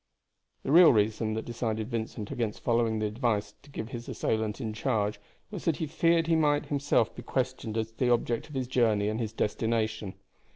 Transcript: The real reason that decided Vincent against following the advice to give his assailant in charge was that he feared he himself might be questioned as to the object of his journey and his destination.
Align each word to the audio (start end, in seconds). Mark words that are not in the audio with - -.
The 0.63 0.71
real 0.71 0.91
reason 0.91 1.35
that 1.35 1.45
decided 1.45 1.91
Vincent 1.91 2.31
against 2.31 2.63
following 2.63 2.97
the 2.97 3.05
advice 3.05 3.53
to 3.61 3.69
give 3.69 3.89
his 3.89 4.09
assailant 4.09 4.59
in 4.59 4.73
charge 4.73 5.19
was 5.51 5.65
that 5.65 5.77
he 5.77 5.85
feared 5.85 6.25
he 6.25 6.33
himself 6.33 7.09
might 7.09 7.15
be 7.17 7.21
questioned 7.21 7.77
as 7.77 7.91
to 7.91 7.97
the 7.99 8.09
object 8.09 8.49
of 8.49 8.55
his 8.55 8.65
journey 8.65 9.09
and 9.09 9.19
his 9.19 9.31
destination. 9.31 10.15